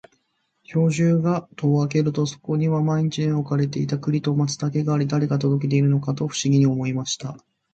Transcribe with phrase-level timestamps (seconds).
[0.63, 7.37] 兵十が戸を開けると、そこには毎日のように置かれていた栗と松茸があり、誰が届けているのかと不思議に思いました。